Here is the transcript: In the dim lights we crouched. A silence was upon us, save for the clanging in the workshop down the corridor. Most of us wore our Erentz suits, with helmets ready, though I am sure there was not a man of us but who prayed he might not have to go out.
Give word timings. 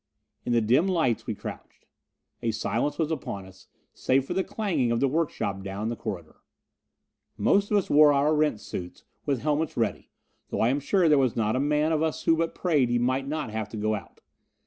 In 0.47 0.51
the 0.53 0.61
dim 0.61 0.87
lights 0.87 1.27
we 1.27 1.35
crouched. 1.35 1.85
A 2.41 2.49
silence 2.49 2.97
was 2.97 3.11
upon 3.11 3.45
us, 3.45 3.67
save 3.93 4.25
for 4.25 4.33
the 4.33 4.43
clanging 4.43 4.89
in 4.89 4.97
the 4.97 5.07
workshop 5.07 5.61
down 5.61 5.89
the 5.89 5.95
corridor. 5.95 6.37
Most 7.37 7.69
of 7.69 7.77
us 7.77 7.87
wore 7.87 8.11
our 8.11 8.33
Erentz 8.33 8.63
suits, 8.63 9.03
with 9.27 9.43
helmets 9.43 9.77
ready, 9.77 10.09
though 10.49 10.61
I 10.61 10.69
am 10.69 10.79
sure 10.79 11.07
there 11.07 11.19
was 11.19 11.35
not 11.35 11.55
a 11.55 11.59
man 11.59 11.91
of 11.91 12.01
us 12.01 12.25
but 12.25 12.31
who 12.47 12.47
prayed 12.47 12.89
he 12.89 12.97
might 12.97 13.27
not 13.27 13.51
have 13.51 13.69
to 13.69 13.77
go 13.77 13.93
out. 13.93 14.21